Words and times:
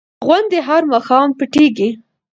غوندې 0.25 0.59
هر 0.67 0.81
ماښام 0.91 1.29
پټېږي. 1.37 1.89